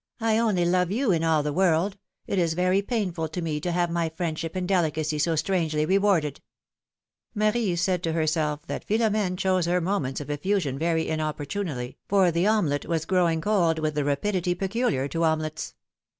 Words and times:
I 0.19 0.39
only 0.39 0.65
love 0.65 0.89
you, 0.91 1.11
in 1.11 1.23
all 1.23 1.43
the 1.43 1.53
world; 1.53 1.95
it 2.25 2.39
is 2.39 2.55
very 2.55 2.81
painful 2.81 3.27
to 3.27 3.39
me 3.39 3.59
to 3.59 3.71
have 3.71 3.91
my 3.91 4.09
friendship 4.09 4.55
and 4.55 4.67
delicacy 4.67 5.19
so 5.19 5.35
strangely 5.35 5.85
rewarded! 5.85 6.41
Marie 7.35 7.75
said 7.75 8.01
to 8.01 8.13
herself 8.13 8.65
that 8.65 8.87
Philom^ne 8.87 9.37
chose 9.37 9.67
her 9.67 9.79
moments 9.79 10.19
of 10.19 10.29
eifusion 10.29 10.79
very 10.79 11.07
inopportunely, 11.07 11.99
for 12.07 12.31
the 12.31 12.47
omelette 12.47 12.87
was 12.87 13.05
grow 13.05 13.29
ing 13.29 13.41
cold 13.41 13.77
with 13.77 13.93
the 13.93 14.03
rapidity 14.03 14.55
peculiar 14.55 15.07
to 15.07 15.23
omelettes. 15.23 15.75